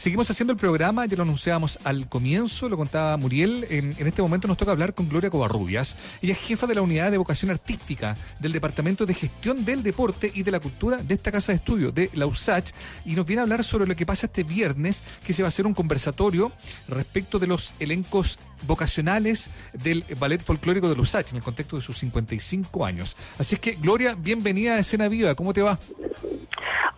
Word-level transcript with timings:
Seguimos 0.00 0.30
haciendo 0.30 0.54
el 0.54 0.58
programa, 0.58 1.04
ya 1.04 1.14
lo 1.14 1.24
anunciábamos 1.24 1.78
al 1.84 2.08
comienzo, 2.08 2.70
lo 2.70 2.78
contaba 2.78 3.14
Muriel. 3.18 3.66
En, 3.68 3.94
este 3.98 4.22
momento 4.22 4.48
nos 4.48 4.56
toca 4.56 4.72
hablar 4.72 4.94
con 4.94 5.10
Gloria 5.10 5.28
Covarrubias. 5.28 5.94
Ella 6.22 6.32
es 6.32 6.38
jefa 6.38 6.66
de 6.66 6.74
la 6.74 6.80
unidad 6.80 7.10
de 7.10 7.18
vocación 7.18 7.50
artística 7.50 8.16
del 8.38 8.52
Departamento 8.52 9.04
de 9.04 9.12
Gestión 9.12 9.62
del 9.62 9.82
Deporte 9.82 10.32
y 10.34 10.42
de 10.42 10.52
la 10.52 10.58
Cultura 10.58 10.96
de 11.02 11.12
esta 11.12 11.30
casa 11.30 11.52
de 11.52 11.56
estudio, 11.56 11.92
de 11.92 12.08
la 12.14 12.24
USACH, 12.24 12.70
y 13.04 13.14
nos 13.14 13.26
viene 13.26 13.40
a 13.40 13.42
hablar 13.42 13.62
sobre 13.62 13.86
lo 13.86 13.94
que 13.94 14.06
pasa 14.06 14.24
este 14.24 14.42
viernes, 14.42 15.04
que 15.22 15.34
se 15.34 15.42
va 15.42 15.48
a 15.48 15.50
hacer 15.50 15.66
un 15.66 15.74
conversatorio 15.74 16.50
respecto 16.88 17.38
de 17.38 17.48
los 17.48 17.74
elencos 17.78 18.38
vocacionales 18.66 19.50
del 19.74 20.06
ballet 20.18 20.42
folclórico 20.42 20.88
de 20.88 20.96
la 20.96 21.02
USACH 21.02 21.32
en 21.32 21.36
el 21.36 21.42
contexto 21.42 21.76
de 21.76 21.82
sus 21.82 21.98
55 21.98 22.86
años. 22.86 23.18
Así 23.38 23.56
es 23.56 23.60
que, 23.60 23.72
Gloria, 23.72 24.14
bienvenida 24.14 24.76
a 24.76 24.78
Escena 24.78 25.08
Viva. 25.08 25.34
¿Cómo 25.34 25.52
te 25.52 25.60
va? 25.60 25.78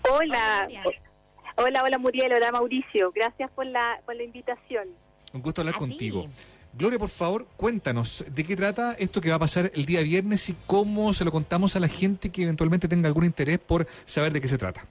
Hola. 0.08 0.68
Hola, 0.68 1.11
hola 1.56 1.98
Muriel, 1.98 2.32
hola 2.32 2.52
Mauricio. 2.52 3.12
Gracias 3.12 3.50
por 3.50 3.66
la, 3.66 4.00
por 4.04 4.16
la 4.16 4.22
invitación. 4.22 4.88
Un 5.32 5.42
gusto 5.42 5.62
hablar 5.62 5.76
contigo. 5.76 6.26
Gloria, 6.74 6.98
por 6.98 7.10
favor, 7.10 7.46
cuéntanos 7.56 8.24
de 8.30 8.44
qué 8.44 8.56
trata 8.56 8.94
esto 8.94 9.20
que 9.20 9.28
va 9.28 9.36
a 9.36 9.38
pasar 9.38 9.70
el 9.74 9.84
día 9.84 10.00
viernes 10.02 10.48
y 10.48 10.56
cómo 10.66 11.12
se 11.12 11.24
lo 11.24 11.30
contamos 11.30 11.76
a 11.76 11.80
la 11.80 11.88
gente 11.88 12.30
que 12.30 12.44
eventualmente 12.44 12.88
tenga 12.88 13.08
algún 13.08 13.24
interés 13.24 13.58
por 13.58 13.86
saber 14.06 14.32
de 14.32 14.40
qué 14.40 14.48
se 14.48 14.56
trata. 14.56 14.86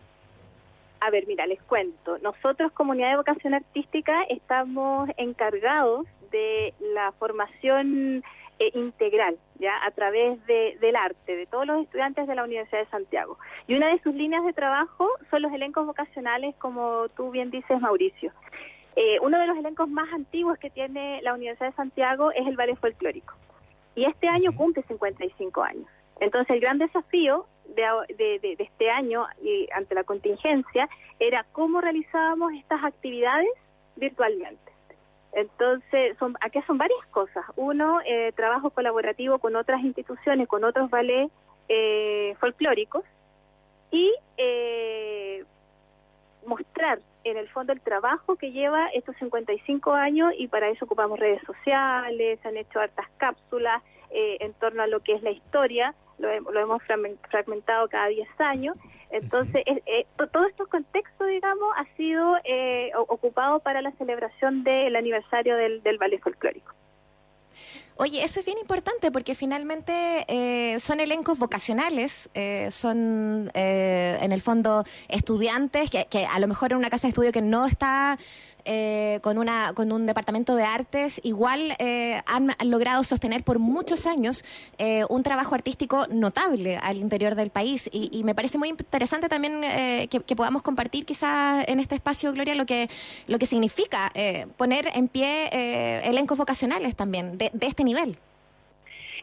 A 1.00 1.10
ver, 1.10 1.26
mira, 1.28 1.48
les 1.48 1.60
cuento. 1.64 2.20
Nosotros, 2.20 2.72
Comunidad 2.74 3.10
de 3.10 3.18
Vocación 3.18 3.56
Artística, 3.56 4.24
estamos 4.30 5.10
encargados 5.18 6.06
de 6.32 6.76
la 6.94 7.12
formación 7.14 8.24
eh, 8.62 8.70
integral, 8.76 9.40
ya 9.58 9.74
a 9.84 9.90
través 9.90 10.46
de, 10.46 10.78
del 10.80 10.96
arte, 10.96 11.36
de 11.36 11.48
todos 11.48 11.66
los 11.66 11.82
estudiantes 11.82 12.28
de 12.28 12.36
la 12.36 12.44
Universidad 12.44 12.82
de 12.82 12.92
Santiago. 12.92 13.40
Y 13.66 13.74
una 13.74 13.88
de 13.88 14.00
sus 14.04 14.14
líneas 14.14 14.46
de 14.46 14.54
trabajo 14.54 15.10
son 15.32 15.42
los 15.42 15.52
elencos 15.52 15.88
vocacionales, 15.88 16.54
como 16.58 17.10
tú 17.18 17.32
bien 17.32 17.50
dices, 17.50 17.82
Mauricio. 17.82 18.32
Eh, 18.96 19.18
uno 19.24 19.40
de 19.40 19.48
los 19.48 19.58
elencos 19.58 19.90
más 19.90 20.14
antiguos 20.14 20.60
que 20.60 20.70
tiene 20.70 21.24
la 21.24 21.34
Universidad 21.34 21.72
de 21.72 21.76
Santiago 21.76 22.32
es 22.34 22.46
el 22.46 22.56
ballet 22.56 22.78
folclórico. 22.78 23.34
Y 23.96 24.06
este 24.06 24.28
año 24.28 24.56
cumple 24.56 24.84
55 24.84 25.64
años. 25.64 25.88
Entonces, 26.20 26.52
el 26.52 26.62
gran 26.62 26.78
desafío 26.78 27.48
de, 27.76 27.84
de, 28.16 28.56
este 28.60 28.92
año 28.92 29.26
y 29.42 29.68
ante 29.74 29.96
la 29.96 30.04
contingencia 30.04 30.88
era 31.18 31.48
cómo 31.52 31.82
realizábamos 31.82 32.54
estas 32.54 32.84
actividades 32.84 33.50
virtualmente. 33.96 34.71
Entonces, 35.34 36.18
son, 36.18 36.36
aquí 36.42 36.62
son 36.68 36.78
varias 36.78 37.06
cosas. 37.08 37.46
Uno, 37.56 38.00
eh, 38.06 38.32
trabajo 38.36 38.70
colaborativo 38.70 39.40
con 39.40 39.56
otras 39.56 39.82
instituciones, 39.82 40.48
con 40.48 40.64
otros 40.64 40.90
ballets 40.90 41.32
eh, 41.70 42.36
folclóricos. 42.40 43.04
Y 43.92 44.14
eh, 44.38 45.44
mostrar 46.46 47.00
en 47.24 47.38
el 47.38 47.48
fondo 47.50 47.74
el 47.74 47.82
trabajo 47.82 48.36
que 48.36 48.52
lleva 48.52 48.88
estos 48.90 49.16
55 49.18 49.94
años 49.94 50.34
y 50.38 50.48
para 50.48 50.70
eso 50.70 50.86
ocupamos 50.86 51.20
redes 51.20 51.42
sociales, 51.46 52.40
se 52.42 52.48
han 52.48 52.58
hecho 52.58 52.80
hartas 52.80 53.08
cápsulas 53.18 53.82
en 54.14 54.54
torno 54.56 54.84
a 54.84 54.88
lo 54.88 55.00
que 55.00 55.14
es 55.14 55.24
la 55.24 55.32
historia, 55.32 55.96
lo, 56.18 56.28
lo 56.52 56.60
hemos 56.60 56.84
fragmentado 56.84 57.88
cada 57.88 58.08
10 58.08 58.28
años. 58.42 58.78
Entonces, 59.12 59.64
eh, 59.68 60.06
todo 60.32 60.46
estos 60.46 60.68
contextos, 60.70 61.28
sido 62.02 62.36
eh, 62.46 62.92
ocupado 62.96 63.60
para 63.60 63.80
la 63.84 63.92
celebración 63.92 64.64
del 64.64 64.96
aniversario 64.96 65.56
del, 65.56 65.84
del 65.84 66.00
ballet 66.00 66.20
folclórico. 66.20 66.74
Oye, 67.98 68.24
eso 68.24 68.40
es 68.40 68.46
bien 68.48 68.58
importante 68.58 69.12
porque 69.12 69.36
finalmente 69.36 70.26
eh, 70.28 70.80
son 70.80 71.00
elencos 71.00 71.38
vocacionales, 71.38 72.32
eh, 72.34 72.70
son 72.72 73.52
eh, 73.54 74.18
en 74.22 74.32
el 74.32 74.42
fondo 74.42 74.86
estudiantes 75.08 75.92
que, 75.92 76.26
a 76.26 76.40
lo 76.40 76.48
mejor 76.48 76.72
en 76.72 76.80
una 76.80 76.90
casa 76.90 77.04
de 77.04 77.10
estudio 77.10 77.32
que 77.32 77.42
no 77.42 77.68
está 77.68 78.18
con, 79.24 79.40
una, 79.40 79.74
con 79.74 79.92
un 79.92 80.06
departamento 80.06 80.56
de 80.56 80.64
artes, 80.64 81.20
igual 81.24 81.76
han, 82.28 82.56
logrado 82.64 83.04
sostener 83.04 83.44
por 83.44 83.58
muchos 83.58 84.06
años 84.06 84.46
un 85.10 85.24
trabajo 85.24 85.56
artístico 85.56 86.06
notable 86.12 86.78
al 86.78 86.98
interior 86.98 87.34
del 87.34 87.50
país. 87.50 87.90
Y, 87.92 88.24
me 88.24 88.36
parece 88.36 88.60
muy 88.60 88.70
interesante 88.70 89.30
también 89.30 89.62
que, 90.08 90.36
podamos 90.36 90.62
compartir 90.62 91.08
quizás 91.08 91.68
en 91.68 91.80
este 91.80 91.96
espacio, 91.96 92.34
Gloria, 92.34 92.54
lo 92.54 92.68
que, 92.68 92.88
lo 93.26 93.40
que 93.40 93.48
significa 93.48 94.14
poner 94.58 94.92
en 94.94 95.08
pie 95.08 95.50
elencos 96.08 96.38
vocacionales 96.38 96.96
también 96.96 97.40
de, 97.40 97.50
de 97.52 97.66
este 97.66 97.84
nivel. 97.84 97.91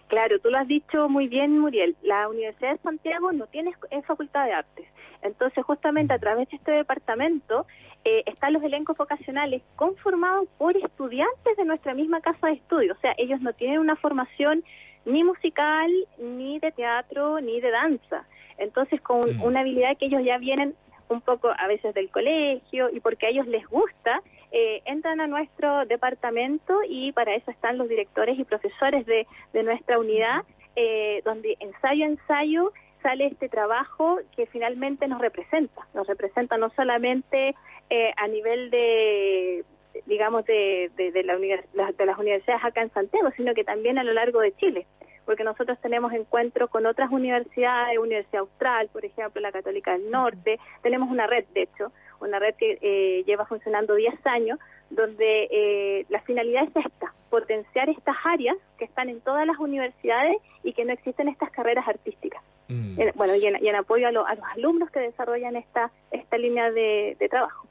Claro, 0.08 0.38
tú 0.38 0.48
lo 0.48 0.58
has 0.58 0.66
dicho 0.66 1.08
muy 1.08 1.28
bien, 1.28 1.58
Muriel. 1.58 1.94
La 2.02 2.28
Universidad 2.28 2.72
de 2.72 2.78
Santiago 2.78 3.30
no 3.32 3.46
tiene 3.46 3.74
facultad 4.06 4.46
de 4.46 4.52
artes. 4.52 4.86
Entonces, 5.22 5.64
justamente 5.64 6.14
a 6.14 6.18
través 6.18 6.48
de 6.48 6.56
este 6.56 6.72
departamento 6.72 7.66
eh, 8.04 8.22
están 8.26 8.54
los 8.54 8.62
elencos 8.62 8.96
vocacionales 8.96 9.62
conformados 9.76 10.48
por 10.56 10.76
estudiantes 10.76 11.56
de 11.56 11.64
nuestra 11.64 11.92
misma 11.92 12.22
casa 12.22 12.46
de 12.46 12.54
estudio. 12.54 12.94
O 12.94 13.00
sea, 13.00 13.14
ellos 13.18 13.40
no 13.42 13.52
tienen 13.52 13.80
una 13.80 13.96
formación 13.96 14.64
ni 15.04 15.24
musical, 15.24 15.90
ni 16.18 16.58
de 16.58 16.72
teatro, 16.72 17.40
ni 17.40 17.60
de 17.60 17.70
danza. 17.70 18.24
Entonces, 18.56 19.00
con 19.02 19.20
una 19.42 19.60
habilidad 19.60 19.96
que 19.98 20.06
ellos 20.06 20.22
ya 20.24 20.38
vienen 20.38 20.74
un 21.08 21.20
poco 21.20 21.50
a 21.56 21.66
veces 21.66 21.94
del 21.94 22.10
colegio 22.10 22.90
y 22.90 23.00
porque 23.00 23.26
a 23.26 23.30
ellos 23.30 23.46
les 23.46 23.66
gusta, 23.66 24.22
eh, 24.52 24.82
entran 24.86 25.20
a 25.20 25.26
nuestro 25.26 25.84
departamento 25.86 26.80
y 26.88 27.12
para 27.12 27.34
eso 27.34 27.50
están 27.50 27.78
los 27.78 27.88
directores 27.88 28.38
y 28.38 28.44
profesores 28.44 29.04
de, 29.06 29.26
de 29.52 29.62
nuestra 29.62 29.98
unidad, 29.98 30.44
eh, 30.76 31.22
donde 31.24 31.56
ensayo 31.60 32.04
a 32.04 32.08
ensayo 32.08 32.72
sale 33.02 33.26
este 33.26 33.48
trabajo 33.48 34.18
que 34.34 34.46
finalmente 34.46 35.06
nos 35.06 35.20
representa, 35.20 35.86
nos 35.94 36.06
representa 36.06 36.56
no 36.56 36.70
solamente 36.70 37.54
eh, 37.90 38.12
a 38.16 38.26
nivel 38.28 38.70
de 38.70 39.64
digamos 40.06 40.44
de, 40.44 40.90
de, 40.96 41.10
de, 41.10 41.24
la 41.24 41.36
de 41.36 42.06
las 42.06 42.18
universidades 42.18 42.64
acá 42.64 42.82
en 42.82 42.92
Santiago, 42.92 43.30
sino 43.36 43.54
que 43.54 43.64
también 43.64 43.98
a 43.98 44.04
lo 44.04 44.12
largo 44.12 44.40
de 44.40 44.54
Chile 44.56 44.86
porque 45.28 45.44
nosotros 45.44 45.76
tenemos 45.82 46.14
encuentros 46.14 46.70
con 46.70 46.86
otras 46.86 47.12
universidades, 47.12 47.98
Universidad 47.98 48.40
Austral, 48.40 48.88
por 48.88 49.04
ejemplo, 49.04 49.42
la 49.42 49.52
Católica 49.52 49.92
del 49.92 50.10
Norte, 50.10 50.58
tenemos 50.82 51.10
una 51.10 51.26
red, 51.26 51.44
de 51.52 51.64
hecho, 51.64 51.92
una 52.18 52.38
red 52.38 52.54
que 52.54 52.78
eh, 52.80 53.24
lleva 53.26 53.44
funcionando 53.44 53.94
10 53.94 54.26
años, 54.26 54.58
donde 54.88 55.48
eh, 55.50 56.06
la 56.08 56.22
finalidad 56.22 56.62
es 56.62 56.86
esta, 56.86 57.12
potenciar 57.28 57.90
estas 57.90 58.16
áreas 58.24 58.56
que 58.78 58.86
están 58.86 59.10
en 59.10 59.20
todas 59.20 59.46
las 59.46 59.58
universidades 59.58 60.38
y 60.62 60.72
que 60.72 60.86
no 60.86 60.94
existen 60.94 61.28
estas 61.28 61.50
carreras 61.50 61.86
artísticas. 61.86 62.42
Mm. 62.68 62.98
bueno, 63.14 63.34
y 63.36 63.44
en, 63.44 63.76
apoyo 63.76 64.08
a, 64.08 64.12
los 64.12 64.24
alumnos 64.56 64.90
que 64.90 65.00
desarrollan 65.00 65.56
esta, 65.56 65.90
esta 66.10 66.38
línea 66.38 66.70
de 66.70 67.28
trabajo. 67.28 67.67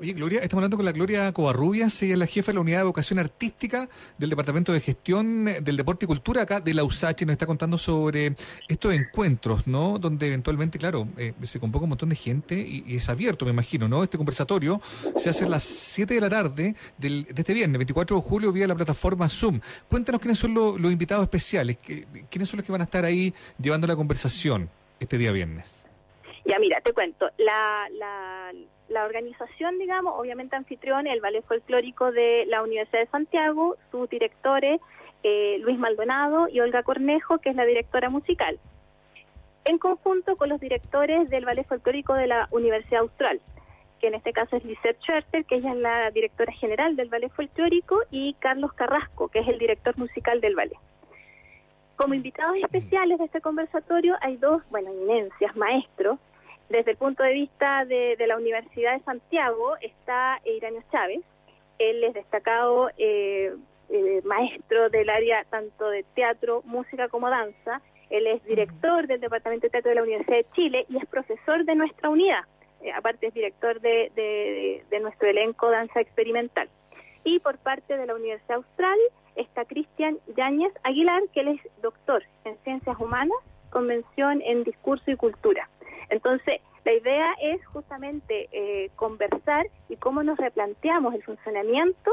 Oye, 0.00 0.14
Gloria, 0.14 0.40
estamos 0.40 0.60
hablando 0.60 0.78
con 0.78 0.86
la 0.86 0.92
Gloria 0.92 1.30
Covarrubias, 1.30 2.02
ella 2.02 2.14
es 2.14 2.18
la 2.18 2.26
jefa 2.26 2.52
de 2.52 2.54
la 2.54 2.60
Unidad 2.62 2.78
de 2.78 2.84
Vocación 2.84 3.18
Artística 3.18 3.86
del 4.16 4.30
Departamento 4.30 4.72
de 4.72 4.80
Gestión 4.80 5.44
del 5.44 5.76
Deporte 5.76 6.06
y 6.06 6.08
Cultura 6.08 6.40
acá 6.40 6.58
de 6.58 6.72
la 6.72 6.84
USACH 6.84 7.20
y 7.20 7.26
nos 7.26 7.34
está 7.34 7.44
contando 7.44 7.76
sobre 7.76 8.34
estos 8.66 8.94
encuentros, 8.94 9.66
¿no? 9.66 9.98
Donde 9.98 10.28
eventualmente, 10.28 10.78
claro, 10.78 11.06
eh, 11.18 11.34
se 11.42 11.60
convoca 11.60 11.82
un 11.82 11.90
montón 11.90 12.08
de 12.08 12.16
gente 12.16 12.58
y, 12.58 12.96
es 12.96 13.10
abierto, 13.10 13.44
me 13.44 13.50
imagino, 13.50 13.88
¿no? 13.88 14.02
Este 14.02 14.16
conversatorio 14.16 14.80
se 15.16 15.28
hace 15.28 15.44
a 15.44 15.48
las 15.50 15.64
7 15.64 16.14
de 16.14 16.20
la 16.22 16.30
tarde 16.30 16.74
del, 16.96 17.24
de 17.24 17.34
este 17.36 17.52
viernes, 17.52 17.76
24 17.76 18.16
de 18.16 18.22
julio, 18.22 18.52
vía 18.52 18.66
la 18.66 18.74
plataforma 18.74 19.28
Zoom. 19.28 19.60
Cuéntanos 19.90 20.22
quiénes 20.22 20.38
son 20.38 20.54
los, 20.54 20.78
invitados 20.90 21.24
especiales, 21.24 21.76
quiénes 22.30 22.48
son 22.48 22.56
los 22.56 22.64
que 22.64 22.72
van 22.72 22.80
a 22.80 22.84
estar 22.84 23.04
ahí 23.04 23.34
llevando 23.60 23.86
la 23.86 23.96
conversación 23.96 24.70
este 24.98 25.18
día 25.18 25.30
viernes. 25.30 25.89
Ya, 26.44 26.58
mira, 26.58 26.80
te 26.80 26.92
cuento. 26.92 27.30
La, 27.38 27.88
la 28.90 29.04
organización, 29.04 29.78
digamos, 29.78 30.14
obviamente 30.16 30.56
anfitrión, 30.56 31.06
el 31.06 31.20
Ballet 31.20 31.44
Folclórico 31.44 32.10
de 32.10 32.44
la 32.46 32.62
Universidad 32.62 33.00
de 33.00 33.06
Santiago, 33.06 33.76
sus 33.90 34.10
directores, 34.10 34.80
eh, 35.22 35.58
Luis 35.60 35.78
Maldonado 35.78 36.48
y 36.48 36.60
Olga 36.60 36.82
Cornejo, 36.82 37.38
que 37.38 37.50
es 37.50 37.56
la 37.56 37.64
directora 37.64 38.10
musical, 38.10 38.58
en 39.64 39.78
conjunto 39.78 40.36
con 40.36 40.48
los 40.48 40.60
directores 40.60 41.30
del 41.30 41.44
Ballet 41.44 41.66
Folclórico 41.66 42.14
de 42.14 42.26
la 42.26 42.48
Universidad 42.50 43.02
Austral, 43.02 43.40
que 44.00 44.08
en 44.08 44.14
este 44.14 44.32
caso 44.32 44.56
es 44.56 44.64
Lisette 44.64 44.98
Scherter, 45.02 45.44
que 45.44 45.56
ella 45.56 45.70
es 45.70 45.76
la 45.76 46.10
directora 46.10 46.52
general 46.52 46.96
del 46.96 47.10
Ballet 47.10 47.30
Folclórico, 47.30 48.00
y 48.10 48.34
Carlos 48.40 48.72
Carrasco, 48.72 49.28
que 49.28 49.38
es 49.38 49.48
el 49.48 49.58
director 49.58 49.96
musical 49.98 50.40
del 50.40 50.56
ballet. 50.56 50.78
Como 51.96 52.14
invitados 52.14 52.56
especiales 52.56 53.18
de 53.18 53.26
este 53.26 53.40
conversatorio 53.42 54.16
hay 54.22 54.36
dos, 54.38 54.62
bueno, 54.70 54.90
eminencias, 54.90 55.54
maestros, 55.54 56.18
desde 56.70 56.92
el 56.92 56.96
punto 56.96 57.24
de 57.24 57.32
vista 57.32 57.84
de, 57.84 58.16
la 58.26 58.36
Universidad 58.36 58.96
de 58.96 59.04
Santiago 59.04 59.76
está 59.82 60.40
Iranio 60.44 60.82
Chávez. 60.90 61.20
Él 61.78 62.04
es 62.04 62.14
destacado 62.14 62.90
eh, 62.96 63.52
eh, 63.88 64.20
maestro 64.24 64.88
del 64.88 65.10
área 65.10 65.44
tanto 65.50 65.90
de 65.90 66.04
teatro, 66.14 66.62
música 66.64 67.08
como 67.08 67.28
danza. 67.28 67.82
Él 68.08 68.26
es 68.28 68.44
director 68.44 69.08
del 69.08 69.20
Departamento 69.20 69.66
de 69.66 69.70
Teatro 69.70 69.88
de 69.88 69.96
la 69.96 70.02
Universidad 70.02 70.36
de 70.36 70.46
Chile 70.54 70.86
y 70.88 70.98
es 70.98 71.06
profesor 71.06 71.64
de 71.64 71.74
nuestra 71.74 72.08
unidad. 72.08 72.44
Eh, 72.82 72.92
aparte 72.92 73.26
es 73.26 73.34
director 73.34 73.80
de, 73.80 74.12
de, 74.88 75.00
nuestro 75.00 75.28
elenco 75.28 75.70
Danza 75.70 76.00
Experimental. 76.00 76.68
Y 77.24 77.40
por 77.40 77.58
parte 77.58 77.96
de 77.96 78.06
la 78.06 78.14
Universidad 78.14 78.58
Austral 78.58 78.98
está 79.34 79.64
Cristian 79.64 80.18
Yáñez 80.36 80.72
Aguilar, 80.84 81.22
que 81.34 81.40
él 81.40 81.48
es 81.48 81.82
doctor 81.82 82.22
en 82.44 82.56
Ciencias 82.58 82.96
Humanas, 83.00 83.38
convención 83.70 84.40
en 84.42 84.62
Discurso 84.62 85.10
y 85.10 85.16
Cultura. 85.16 85.68
Entonces, 86.10 86.60
La 86.84 86.94
idea 86.94 87.34
es 87.42 87.64
justamente 87.66 88.48
eh, 88.52 88.90
conversar 88.96 89.66
y 89.88 89.96
cómo 89.96 90.22
nos 90.22 90.38
replanteamos 90.38 91.14
el 91.14 91.22
funcionamiento 91.22 92.10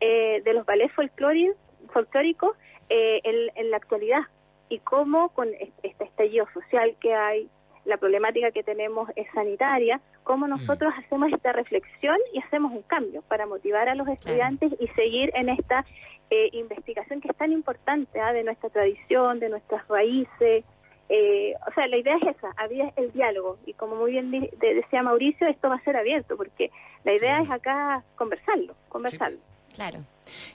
eh, 0.00 0.42
de 0.44 0.52
los 0.52 0.66
ballets 0.66 0.92
folclóricos 0.94 2.56
eh, 2.90 3.20
en, 3.24 3.70
la 3.70 3.78
actualidad 3.78 4.20
y 4.68 4.80
cómo 4.80 5.30
con 5.30 5.48
este 5.82 6.04
estallido 6.04 6.46
social 6.52 6.94
que 7.00 7.14
hay, 7.14 7.48
la 7.86 7.96
problemática 7.96 8.50
que 8.50 8.62
tenemos 8.62 9.08
es 9.16 9.26
sanitaria, 9.32 10.00
cómo 10.24 10.46
mm. 10.46 10.50
nosotros 10.50 10.92
hacemos 10.98 11.32
esta 11.32 11.52
reflexión 11.52 12.16
y 12.34 12.40
hacemos 12.40 12.72
un 12.72 12.82
cambio 12.82 13.22
para 13.22 13.46
motivar 13.46 13.88
a 13.88 13.94
los 13.94 14.08
estudiantes 14.08 14.72
y 14.78 14.88
seguir 14.88 15.30
en 15.34 15.48
esta 15.48 15.86
investigación 16.52 17.20
que 17.20 17.28
es 17.28 17.36
tan 17.36 17.52
importante 17.52 18.18
¿ah? 18.18 18.32
de 18.32 18.42
nuestra 18.42 18.70
tradición, 18.70 19.38
de 19.38 19.50
nuestras 19.50 19.86
raíces, 19.88 20.64
eh, 21.14 21.54
o 21.68 21.72
sea, 21.74 21.86
la 21.88 21.98
idea 21.98 22.16
es 22.16 22.36
esa, 22.36 22.54
había 22.56 22.90
el 22.96 23.12
diálogo 23.12 23.58
y 23.66 23.74
como 23.74 23.96
muy 23.96 24.12
bien 24.12 24.30
decía 24.30 25.02
Mauricio, 25.02 25.46
esto 25.46 25.68
va 25.68 25.74
a 25.74 25.84
ser 25.84 25.94
abierto 25.94 26.38
porque 26.38 26.70
la 27.04 27.12
idea 27.12 27.42
es 27.42 27.50
acá 27.50 28.02
conversarlo, 28.16 28.74
conversarlo. 28.88 29.38
claro. 29.74 29.98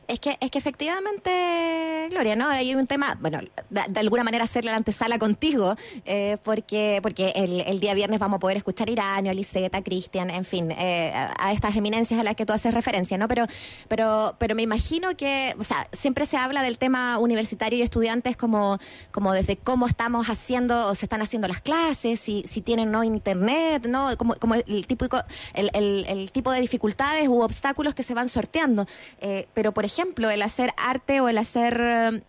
Es 0.08 0.20
que, 0.20 0.38
es 0.40 0.52
que 0.52 0.58
efectivamente, 0.58 2.08
Gloria, 2.10 2.36
¿no? 2.36 2.48
Hay 2.48 2.74
un 2.76 2.88
tema, 2.88 3.18
bueno, 3.20 3.40
de, 3.70 4.00
alguna 4.00 4.24
manera 4.24 4.46
hacerle 4.46 4.72
la 4.72 4.78
antesala 4.78 5.20
contigo, 5.20 5.76
eh, 6.06 6.38
porque, 6.44 7.00
porque 7.04 7.34
el, 7.36 7.80
día 7.80 7.94
viernes 7.94 8.20
vamos 8.20 8.38
a 8.38 8.40
poder 8.40 8.58
escuchar 8.58 8.90
Iraño, 8.90 9.32
a 9.32 9.82
Cristian, 9.82 10.30
en 10.30 10.46
fin, 10.46 10.72
eh, 10.72 11.12
a 11.14 11.52
estas 11.52 11.76
eminencias 11.76 12.20
a 12.20 12.24
las 12.24 12.36
que 12.36 12.46
tú 12.46 12.54
haces 12.54 12.74
referencia, 12.74 13.18
¿no? 13.18 13.28
Pero, 13.28 13.46
pero, 13.88 14.36
pero 14.38 14.56
me 14.56 14.62
imagino 14.62 15.16
que, 15.18 15.56
o 15.60 15.64
sea, 15.64 15.88
siempre 15.92 16.26
se 16.26 16.38
habla 16.38 16.62
del 16.62 16.78
tema 16.78 17.18
universitario 17.18 17.80
y 17.80 17.82
estudiantes 17.82 18.38
como, 18.38 18.80
como 19.12 19.34
desde 19.34 19.58
cómo 19.58 19.88
estamos 19.88 20.28
haciendo, 20.28 20.88
o 20.88 20.96
se 20.96 21.06
están 21.06 21.22
haciendo 21.22 21.48
las 21.48 21.62
clases, 21.62 22.20
si, 22.20 22.44
si 22.44 22.62
tienen 22.62 22.92
no 22.92 23.04
internet, 23.04 23.86
¿no? 23.88 24.18
Como, 24.18 24.36
como 24.36 24.56
el, 24.56 24.88
típico, 24.88 25.22
el, 25.54 25.70
el, 25.74 26.32
tipo 26.32 26.52
de 26.52 26.62
dificultades 26.62 27.28
u 27.28 27.42
obstáculos 27.42 27.96
que 27.96 28.04
se 28.04 28.14
van 28.14 28.30
sorteando. 28.30 28.88
Eh, 29.20 29.48
pero 29.58 29.72
por 29.72 29.86
ejemplo, 29.86 30.30
el 30.30 30.44
hacer 30.44 30.72
arte 30.78 31.20
o 31.20 31.30
el 31.30 31.40
hacer 31.40 31.82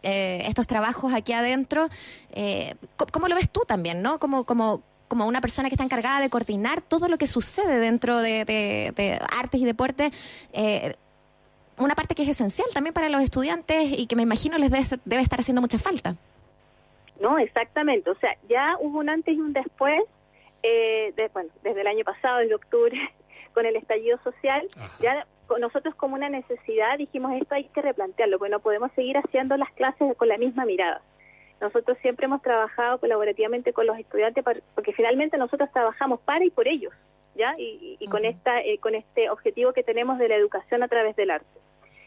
eh, 0.03 0.45
estos 0.47 0.67
trabajos 0.67 1.13
aquí 1.13 1.35
adentro, 1.35 1.91
eh, 2.33 2.75
¿cómo 3.13 3.29
lo 3.29 3.35
ves 3.35 3.51
tú 3.51 3.65
también, 3.69 4.01
no? 4.01 4.19
Como, 4.19 4.45
como, 4.45 4.83
como 5.09 5.27
una 5.27 5.43
persona 5.43 5.69
que 5.69 5.75
está 5.75 5.85
encargada 5.85 6.21
de 6.21 6.31
coordinar 6.31 6.81
todo 6.81 7.07
lo 7.07 7.19
que 7.19 7.27
sucede 7.27 7.81
dentro 7.81 8.23
de, 8.23 9.21
artes 9.39 9.61
y 9.61 9.67
deportes, 9.67 10.11
eh, 10.55 10.95
una 11.77 11.95
parte 11.95 12.15
que 12.15 12.23
es 12.23 12.31
esencial 12.31 12.69
también 12.73 12.95
para 12.95 13.11
los 13.11 13.21
estudiantes 13.21 13.99
y 13.99 14.07
que 14.07 14.17
me 14.17 14.23
imagino 14.23 14.57
les 14.57 14.71
debe, 14.71 15.21
estar 15.21 15.41
haciendo 15.41 15.61
mucha 15.61 15.79
falta. 15.79 16.17
No, 17.21 17.39
exactamente. 17.39 18.09
O 18.09 18.19
sea, 18.21 18.39
ya 18.49 18.75
hubo 18.81 19.01
un 19.01 19.11
antes 19.11 19.37
y 19.37 19.39
un 19.39 19.53
después, 19.53 20.01
bueno, 21.35 21.51
desde 21.63 21.83
el 21.83 21.89
año 21.89 22.05
pasado, 22.05 22.39
desde 22.39 22.55
octubre, 22.55 22.99
con 23.53 23.67
el 23.67 23.77
estallido 23.77 24.19
social, 24.25 24.67
ya 25.03 25.27
nosotros 25.57 25.95
como 25.95 26.15
una 26.15 26.29
necesidad 26.29 26.99
dijimos 26.99 27.33
esto 27.41 27.55
hay 27.55 27.65
que 27.65 27.81
replantearlo, 27.81 28.39
porque 28.39 28.51
no 28.51 28.61
podemos 28.61 28.93
seguir 28.93 29.17
haciendo 29.17 29.57
las 29.57 29.71
clases 29.73 30.15
con 30.17 30.29
la 30.29 30.37
misma 30.37 30.65
mirada. 30.67 31.01
Nosotros 31.61 31.97
siempre 32.03 32.27
hemos 32.27 32.43
trabajado 32.43 32.99
colaborativamente 32.99 33.73
con 33.73 33.87
los 33.87 33.99
estudiantes 33.99 34.45
porque 34.75 34.93
finalmente 34.93 35.39
nosotros 35.39 35.71
trabajamos 35.73 36.21
para 36.21 36.45
y 36.45 36.51
por 36.51 36.69
ellos, 36.69 36.93
¿ya? 37.35 37.55
Y, 37.59 38.07
con 38.09 38.25
esta 38.25 38.61
eh, 38.61 38.79
con 38.79 38.95
este 38.95 39.31
objetivo 39.31 39.73
que 39.73 39.83
tenemos 39.83 40.19
de 40.19 40.29
la 40.29 40.37
educación 40.37 40.83
a 40.83 40.89
través 40.89 41.17
del 41.17 41.31
arte. 41.31 41.59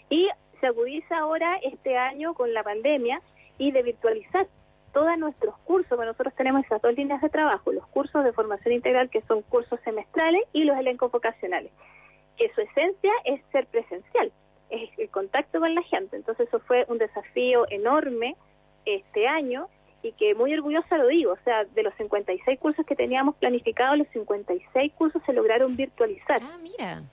Y 0.09 0.29
se 0.61 0.67
agudiza 0.67 1.17
ahora 1.17 1.57
este 1.63 1.97
año 1.97 2.33
con 2.33 2.53
la 2.53 2.63
pandemia 2.63 3.21
y 3.57 3.71
de 3.71 3.83
virtualizar 3.83 4.47
todos 4.94 5.17
nuestros 5.17 5.57
cursos, 5.59 5.89
porque 5.89 6.05
nosotros 6.05 6.33
tenemos 6.35 6.63
esas 6.65 6.81
dos 6.81 6.94
líneas 6.95 7.21
de 7.21 7.29
trabajo, 7.29 7.71
los 7.71 7.87
cursos 7.87 8.23
de 8.23 8.33
formación 8.33 8.73
integral 8.73 9.09
que 9.09 9.21
son 9.21 9.41
cursos 9.41 9.79
semestrales 9.83 10.44
y 10.53 10.63
los 10.63 10.77
elencos 10.77 11.11
vocacionales 11.11 11.71
que 12.38 12.50
su 12.54 12.62
esencia 12.62 13.12
es 13.25 13.42
ser 13.51 13.68
presencial, 13.68 14.31
es 14.69 14.89
el 14.98 15.10
contacto 15.10 15.60
con 15.60 15.74
la 15.75 15.83
gente. 15.83 16.16
Entonces 16.16 16.48
eso 16.48 16.60
fue 16.60 16.86
un 16.88 16.98
desafío 16.98 17.66
enorme 17.69 18.36
este 18.86 19.28
año 19.28 19.68
y 20.04 20.13
que 20.13 20.33
muy 20.33 20.54
orgullosa 20.54 20.98
lo 20.98 21.07
digo, 21.07 21.33
o 21.33 21.44
sea, 21.44 21.66
de 21.66 21.83
los 21.83 21.94
56 21.95 22.60
cursos 22.60 22.86
que 22.86 22.95
teníamos 22.95 23.36
planificados, 23.36 23.98
los 24.00 24.07
56 24.10 24.94
cursos 24.94 25.22
se 25.25 25.33
lograron 25.33 25.75
virtualizar. 25.75 26.39
Ah, 26.42 26.57
mira. 26.62 27.04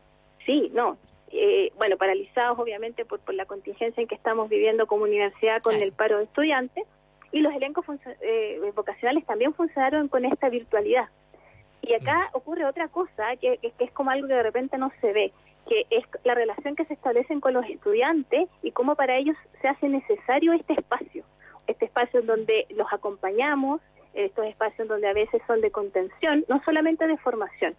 Sí, 0.47 0.71
no. 0.73 0.97
Eh, 1.31 1.73
bueno, 1.77 1.99
paralizados 1.99 2.59
obviamente 2.59 3.05
por, 3.05 3.21
por 3.21 3.35
la 3.35 3.45
contingencia 3.45 4.01
en 4.01 4.09
que 4.09 4.15
estamos 4.15 4.49
viviendo 4.49 4.87
como 4.87 5.05
universidad 5.05 5.61
con 5.61 5.75
el 5.75 5.93
paro 5.93 6.17
de 6.17 6.25
estudiantes 6.25 6.87
y 7.33 7.41
los 7.41 7.55
elencos 7.55 7.85
eh, 8.23 8.73
vocacionales 8.75 9.27
también 9.27 9.53
funcionaron 9.53 10.09
con 10.09 10.25
esta 10.25 10.49
virtualidad. 10.49 11.09
Y 11.89 11.95
acá 11.95 12.29
ocurre 12.35 12.67
otra 12.67 12.89
cosa 12.89 13.35
que, 13.41 13.59
es 13.63 13.91
como 13.93 14.11
algo 14.11 14.29
que 14.29 14.35
de 14.35 14.43
repente 14.43 14.77
no 14.77 14.93
se 15.01 15.11
ve, 15.11 15.33
que 15.67 15.87
es 15.89 16.05
la 16.23 16.35
relación 16.35 16.77
que 16.77 16.85
se 16.85 16.93
establecen 16.93 17.41
con 17.41 17.55
los 17.55 17.65
estudiantes 17.65 18.51
y 18.63 18.73
cómo 18.73 18.95
para 18.95 19.17
ellos 19.17 19.35
se 19.63 19.69
hace 19.69 19.89
necesario 19.89 20.53
este 20.53 20.75
espacio, 20.75 21.25
este 21.67 21.87
espacio 21.87 22.21
en 22.21 22.27
donde 22.27 22.67
los 22.77 22.93
acompañamos, 22.93 23.81
estos 24.13 24.45
espacios 24.45 24.87
donde 24.87 25.09
a 25.09 25.15
veces 25.15 25.41
son 25.47 25.63
de 25.63 25.71
contención, 25.71 26.45
no 26.47 26.63
solamente 26.63 27.07
de 27.07 27.17
formación. 27.17 27.75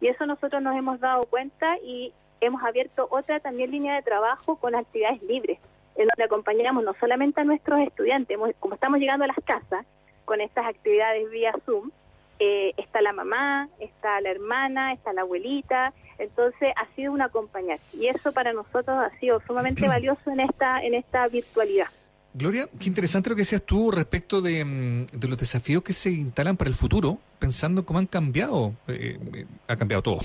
Y 0.00 0.08
eso 0.08 0.26
nosotros 0.26 0.60
nos 0.60 0.76
hemos 0.76 0.98
dado 0.98 1.22
cuenta 1.22 1.78
y 1.78 2.12
hemos 2.40 2.60
abierto 2.64 3.06
otra 3.08 3.38
también 3.38 3.70
línea 3.70 3.94
de 3.94 4.02
trabajo 4.02 4.56
con 4.56 4.74
actividades 4.74 5.22
libres, 5.22 5.60
en 5.94 6.08
donde 6.08 6.24
acompañamos 6.24 6.82
no 6.82 6.94
solamente 6.94 7.40
a 7.40 7.44
nuestros 7.44 7.78
estudiantes, 7.82 8.36
como 8.58 8.74
estamos 8.74 8.98
llegando 8.98 9.26
a 9.26 9.28
las 9.28 9.44
casas 9.44 9.86
con 10.24 10.40
estas 10.40 10.66
actividades 10.66 11.30
vía 11.30 11.52
Zoom, 11.64 11.92
eh, 12.40 12.73
está 12.94 13.02
la 13.02 13.12
mamá, 13.12 13.68
está 13.80 14.20
la 14.20 14.30
hermana, 14.30 14.92
está 14.92 15.12
la 15.12 15.22
abuelita, 15.22 15.92
entonces 16.16 16.72
ha 16.76 16.94
sido 16.94 17.12
un 17.12 17.22
acompañar. 17.22 17.80
Y 17.92 18.06
eso 18.06 18.32
para 18.32 18.52
nosotros 18.52 18.86
ha 18.88 19.10
sido 19.18 19.42
sumamente 19.48 19.88
valioso 19.88 20.30
en 20.30 20.38
esta 20.38 20.80
en 20.80 20.94
esta 20.94 21.26
virtualidad. 21.26 21.88
Gloria, 22.34 22.68
qué 22.78 22.88
interesante 22.88 23.30
lo 23.30 23.36
que 23.36 23.42
decías 23.42 23.62
tú 23.62 23.90
respecto 23.90 24.40
de, 24.40 24.64
mm, 24.64 25.06
los 25.26 25.38
desafíos 25.38 25.82
que 25.82 25.92
se 25.92 26.10
instalan 26.10 26.56
para 26.56 26.70
el 26.70 26.76
futuro, 26.76 27.18
pensando 27.40 27.84
cómo 27.84 27.98
han 27.98 28.06
cambiado, 28.06 28.74
eh, 28.86 29.18
eh, 29.34 29.46
ha 29.66 29.74
cambiado 29.74 30.02
todo, 30.02 30.18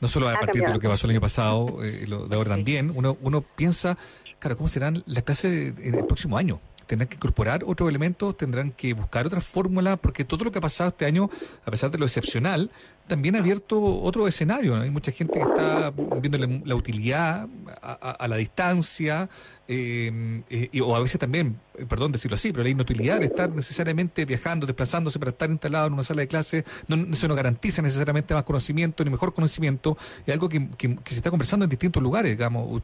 no 0.00 0.06
solo 0.06 0.28
a 0.28 0.34
partir 0.34 0.62
de 0.62 0.72
lo 0.72 0.78
que 0.78 0.88
pasó 0.88 1.08
el 1.08 1.12
año 1.12 1.20
pasado, 1.20 1.78
lo 2.06 2.28
de 2.28 2.36
ahora 2.36 2.50
también, 2.50 2.92
uno, 2.94 3.16
uno 3.22 3.42
piensa, 3.42 3.96
claro, 4.38 4.56
cómo 4.56 4.68
serán 4.68 5.02
las 5.06 5.24
clases 5.24 5.74
en 5.78 5.94
el 5.94 6.06
próximo 6.06 6.38
año, 6.38 6.60
tendrán 6.88 7.08
que 7.08 7.16
incorporar 7.16 7.62
otros 7.64 7.88
elementos, 7.88 8.36
tendrán 8.36 8.72
que 8.72 8.94
buscar 8.94 9.26
otras 9.26 9.44
fórmulas, 9.44 9.98
porque 10.00 10.24
todo 10.24 10.44
lo 10.44 10.50
que 10.50 10.58
ha 10.58 10.62
pasado 10.62 10.88
este 10.88 11.04
año, 11.04 11.30
a 11.64 11.70
pesar 11.70 11.90
de 11.90 11.98
lo 11.98 12.06
excepcional, 12.06 12.70
también 13.08 13.34
ha 13.36 13.38
abierto 13.40 13.80
otro 13.82 14.28
escenario. 14.28 14.76
Hay 14.76 14.90
mucha 14.90 15.10
gente 15.10 15.32
que 15.32 15.44
está 15.44 15.92
viendo 16.20 16.38
la, 16.64 16.74
utilidad 16.74 17.48
a, 17.82 18.28
la 18.28 18.36
distancia, 18.36 19.28
eh, 19.66 20.42
eh, 20.48 20.80
o 20.80 20.94
a 20.94 21.00
veces 21.00 21.18
también, 21.18 21.58
eh, 21.76 21.86
perdón 21.86 22.12
decirlo 22.12 22.36
así, 22.36 22.52
pero 22.52 22.64
la 22.64 22.70
inutilidad 22.70 23.20
de 23.20 23.26
estar 23.26 23.50
necesariamente 23.50 24.24
viajando, 24.24 24.66
desplazándose 24.66 25.18
para 25.18 25.30
estar 25.30 25.50
instalado 25.50 25.88
en 25.88 25.94
una 25.94 26.04
sala 26.04 26.20
de 26.20 26.28
clase, 26.28 26.64
no, 26.86 27.14
se 27.14 27.28
nos 27.28 27.36
garantiza 27.36 27.82
necesariamente 27.82 28.34
más 28.34 28.44
conocimiento 28.44 29.04
ni 29.04 29.10
mejor 29.10 29.34
conocimiento. 29.34 29.96
Es 30.26 30.32
algo 30.32 30.48
que, 30.48 30.68
se 31.06 31.16
está 31.16 31.30
conversando 31.30 31.64
en 31.64 31.70
distintos 31.70 32.02
lugares, 32.02 32.30
digamos. 32.30 32.82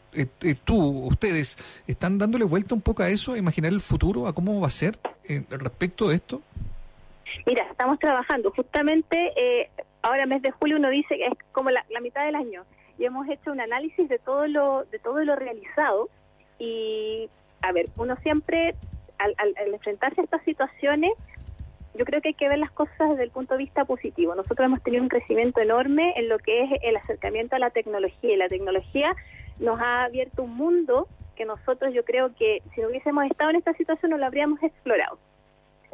tú, 0.65 1.07
ustedes, 1.07 1.57
¿están 1.87 2.19
dándole 2.19 2.45
vuelta 2.45 2.75
un 2.75 2.81
poco 2.81 3.03
a 3.03 3.11
eso, 3.11 3.35
a 3.35 3.39
imaginar 3.39 3.73
el 3.73 3.81
futuro, 3.81 4.27
a 4.27 4.35
cómo 4.35 4.61
va 4.61 4.67
a 4.67 4.71
ser 4.71 4.99
respecto 5.51 6.09
de 6.09 6.17
esto? 6.17 6.43
Mira, 7.47 7.67
estamos 7.71 7.99
trabajando 7.99 8.51
justamente 8.53 9.33
ahora 10.05 10.27
mes 10.27 10.43
de 10.43 10.51
julio 10.53 10.77
uno 10.77 10.91
dice 10.91 11.17
que 11.17 11.27
es 11.27 11.33
como 11.53 11.71
la, 11.71 11.85
mitad 12.03 12.25
del 12.25 12.35
año 12.37 12.65
y 12.99 13.07
hemos 13.07 13.29
hecho 13.29 13.51
un 13.51 13.61
análisis 13.61 14.09
de 14.09 14.19
todo 14.19 14.47
lo 14.47 14.85
de 14.85 14.99
todo 14.99 15.25
lo 15.25 15.35
realizado 15.35 16.09
y 16.59 17.29
a 17.63 17.73
ver 17.73 17.87
uno 17.99 18.15
siempre 18.17 18.75
al, 19.19 19.35
enfrentarse 19.73 20.21
a 20.21 20.25
estas 20.25 20.45
situaciones 20.45 21.13
yo 21.95 22.05
creo 22.05 22.21
que 22.21 22.29
hay 22.29 22.35
que 22.35 22.49
ver 22.49 22.59
las 22.59 22.73
cosas 22.73 23.11
desde 23.11 23.23
el 23.23 23.31
punto 23.31 23.55
de 23.55 23.59
vista 23.59 23.85
positivo. 23.85 24.35
Nosotros 24.35 24.67
hemos 24.67 24.83
tenido 24.83 25.01
un 25.01 25.09
crecimiento 25.09 25.61
enorme 25.61 26.13
en 26.17 26.29
lo 26.29 26.39
que 26.39 26.65
es 26.65 26.71
el 26.83 26.97
acercamiento 26.97 27.55
a 27.55 27.61
la 27.61 27.71
tecnología 27.71 28.35
y 28.35 28.37
la 28.37 28.49
tecnología 28.49 29.15
nos 29.61 29.81
ha 29.81 30.03
abierto 30.03 30.43
un 30.43 30.57
mundo 30.57 31.07
que 31.37 31.45
nosotros 31.45 31.95
yo 31.95 32.05
creo 32.05 32.35
que 32.35 32.63
si 32.75 32.81
no 32.81 32.89
hubiésemos 32.89 33.25
estado 33.27 33.51
en 33.51 33.57
esta 33.57 33.75
situación 33.75 34.11
no 34.11 34.19
lo 34.19 34.27
habríamos 34.27 34.61
explorado. 34.61 35.19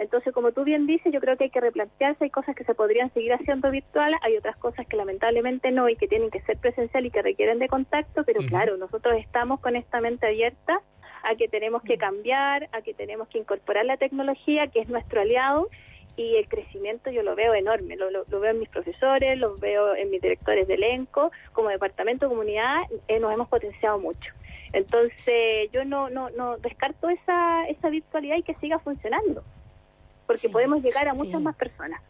Entonces, 0.01 0.33
como 0.33 0.53
tú 0.53 0.65
bien 0.65 0.87
dices, 0.87 1.13
yo 1.13 1.21
creo 1.21 1.37
que 1.37 1.45
hay 1.45 1.51
que 1.51 1.61
replantearse, 1.61 2.25
hay 2.25 2.31
cosas 2.31 2.57
que 2.57 2.65
se 2.65 2.75
podrían 2.75 3.13
seguir 3.13 3.35
haciendo 3.35 3.71
virtual, 3.71 4.15
hay 4.23 4.35
otras 4.35 4.57
cosas 4.57 4.87
que 4.87 4.97
lamentablemente 4.97 5.71
no 5.73 5.91
y 5.91 5.97
que 5.97 6.09
tienen 6.09 6.31
que 6.31 6.41
ser 6.41 6.57
presencial 6.57 7.05
y 7.05 7.11
que 7.11 7.21
requieren 7.21 7.59
de 7.59 7.69
contacto, 7.69 8.25
pero 8.25 8.41
claro, 8.41 8.79
nosotros 8.79 9.17
estamos 9.19 9.61
con 9.61 9.77
esta 9.77 10.01
mente 10.01 10.27
abierta 10.27 10.81
a 11.23 11.35
que 11.35 11.49
tenemos 11.49 11.83
que 11.83 11.99
cambiar, 11.99 12.71
a 12.73 12.81
que 12.81 12.95
tenemos 12.95 13.29
que 13.29 13.41
incorporar 13.41 13.85
la 13.85 13.99
tecnología, 13.99 14.69
que 14.69 14.81
es 14.81 14.89
nuestro 14.89 15.21
aliado, 15.21 15.69
y 16.17 16.37
el 16.37 16.49
crecimiento 16.49 17.11
yo 17.11 17.23
lo 17.23 17.37
veo 17.37 17.53
enorme, 17.53 17.95
lo, 17.97 18.25
veo 18.41 18.51
en 18.53 18.59
mis 18.59 18.71
profesores, 18.71 19.39
lo 19.39 19.55
veo 19.57 19.95
en 19.95 20.11
mis 20.11 20.23
directores 20.23 20.67
de 20.67 20.75
elenco, 20.75 21.31
como 21.53 21.69
departamento 21.69 22.25
de 22.25 22.31
comunidad 22.31 22.85
eh, 23.07 23.21
nos 23.21 23.35
hemos 23.35 23.49
potenciado 23.49 23.99
mucho. 23.99 24.33
Entonces 24.73 25.71
yo 25.73 25.85
no, 25.85 26.09
no, 26.09 26.31
no 26.31 26.57
descarto 26.57 27.11
esa, 27.11 27.69
esa 27.69 27.91
virtualidad 27.91 28.37
y 28.37 28.43
que 28.43 28.55
siga 28.55 28.79
funcionando 28.79 29.45
porque 30.31 30.49
podemos 30.49 30.81
llegar 30.81 31.09
a 31.09 31.15
muchas 31.15 31.41
más 31.41 31.57
personas. 31.57 32.01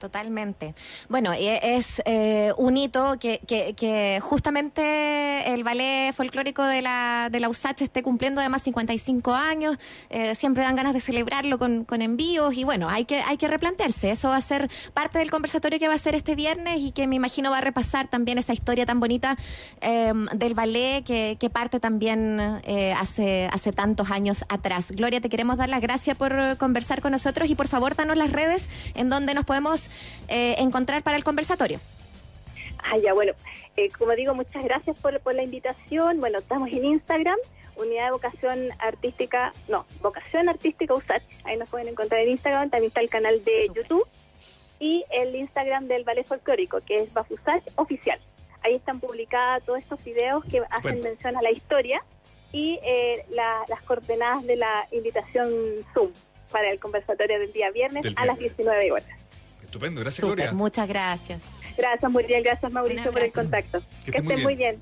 Totalmente. 0.00 0.74
Bueno, 1.10 1.34
es 1.34 2.00
eh, 2.06 2.54
un 2.56 2.78
hito 2.78 3.18
que, 3.18 3.38
que, 3.46 4.18
justamente 4.22 5.52
el 5.52 5.62
ballet 5.62 6.14
folclórico 6.14 6.64
de 6.64 6.80
la, 6.80 7.28
de 7.30 7.38
la 7.38 7.50
USACH 7.50 7.82
esté 7.82 8.02
cumpliendo 8.02 8.40
además 8.40 8.62
55 8.62 9.34
años. 9.34 9.76
Eh, 10.08 10.34
siempre 10.34 10.62
dan 10.62 10.74
ganas 10.74 10.94
de 10.94 11.02
celebrarlo 11.02 11.58
con, 11.58 11.84
con, 11.84 12.00
envíos 12.00 12.56
y 12.56 12.64
bueno, 12.64 12.88
hay 12.88 13.04
que, 13.04 13.20
hay 13.20 13.36
que 13.36 13.46
replantearse. 13.46 14.10
Eso 14.10 14.30
va 14.30 14.38
a 14.38 14.40
ser 14.40 14.70
parte 14.94 15.18
del 15.18 15.30
conversatorio 15.30 15.78
que 15.78 15.86
va 15.86 15.94
a 15.94 15.98
ser 15.98 16.14
este 16.14 16.34
viernes 16.34 16.78
y 16.78 16.92
que 16.92 17.06
me 17.06 17.16
imagino 17.16 17.50
va 17.50 17.58
a 17.58 17.60
repasar 17.60 18.08
también 18.08 18.38
esa 18.38 18.54
historia 18.54 18.86
tan 18.86 19.00
bonita 19.00 19.36
em, 19.82 20.24
del 20.28 20.54
ballet 20.54 21.04
que, 21.04 21.36
que 21.38 21.50
parte 21.50 21.78
también 21.78 22.40
eh, 22.64 22.94
hace, 22.94 23.50
hace 23.52 23.72
tantos 23.72 24.10
años 24.10 24.46
atrás. 24.48 24.92
Gloria, 24.92 25.20
te 25.20 25.28
queremos 25.28 25.58
dar 25.58 25.68
las 25.68 25.82
gracias 25.82 26.16
por 26.16 26.56
conversar 26.56 27.02
con 27.02 27.12
nosotros 27.12 27.50
y 27.50 27.54
por 27.54 27.68
favor, 27.68 27.94
danos 27.96 28.16
las 28.16 28.32
redes 28.32 28.70
en 28.94 29.10
donde 29.10 29.34
nos 29.34 29.44
podemos 29.44 29.89
eh, 30.28 30.56
encontrar 30.58 31.02
para 31.02 31.16
el 31.16 31.24
conversatorio? 31.24 31.80
Ah, 32.82 32.96
ya, 32.96 33.12
bueno, 33.12 33.32
eh, 33.76 33.90
como 33.98 34.12
digo, 34.12 34.34
muchas 34.34 34.64
gracias 34.64 34.98
por, 34.98 35.18
por 35.20 35.34
la 35.34 35.42
invitación. 35.42 36.20
Bueno, 36.20 36.38
estamos 36.38 36.70
en 36.70 36.84
Instagram, 36.84 37.36
Unidad 37.76 38.06
de 38.06 38.10
Vocación 38.12 38.68
Artística, 38.78 39.52
no, 39.68 39.86
Vocación 40.02 40.48
Artística 40.48 40.94
USACH, 40.94 41.22
ahí 41.44 41.56
nos 41.56 41.70
pueden 41.70 41.88
encontrar 41.88 42.20
en 42.20 42.30
Instagram, 42.30 42.70
también 42.70 42.88
está 42.88 43.00
el 43.00 43.10
canal 43.10 43.42
de 43.44 43.70
YouTube 43.74 44.06
y 44.78 45.04
el 45.10 45.34
Instagram 45.36 45.86
del 45.86 46.04
Ballet 46.04 46.26
Folclórico, 46.26 46.80
que 46.80 47.02
es 47.02 47.12
Bafusach 47.12 47.62
Oficial. 47.76 48.18
Ahí 48.62 48.74
están 48.74 49.00
publicados 49.00 49.64
todos 49.64 49.78
estos 49.78 50.02
videos 50.04 50.44
que 50.44 50.62
hacen 50.70 51.00
mención 51.02 51.36
a 51.36 51.42
la 51.42 51.50
historia 51.50 52.02
y 52.52 52.78
eh, 52.82 53.24
las 53.30 53.82
coordenadas 53.82 54.46
de 54.46 54.56
la 54.56 54.86
invitación 54.92 55.50
Zoom 55.94 56.10
para 56.50 56.70
el 56.70 56.80
conversatorio 56.80 57.38
del 57.38 57.52
día 57.52 57.70
viernes 57.70 58.06
a 58.16 58.26
las 58.26 58.38
19 58.38 58.92
horas. 58.92 59.06
Estupendo, 59.70 60.00
gracias 60.00 60.26
Gloria. 60.26 60.52
Muchas 60.52 60.88
gracias. 60.88 61.42
Gracias 61.78 62.10
Muriel, 62.10 62.42
gracias 62.42 62.72
Mauricio 62.72 63.12
por 63.12 63.22
el 63.22 63.30
contacto. 63.30 63.80
Que, 64.04 64.18
estén 64.18 64.42
muy 64.42 64.56
bien. 64.56 64.80